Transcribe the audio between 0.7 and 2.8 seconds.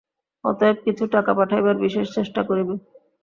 কিছু টাকা পাঠাইবার বিশেষ চেষ্টা করিবে।